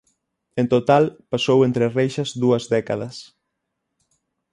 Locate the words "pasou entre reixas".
1.33-2.29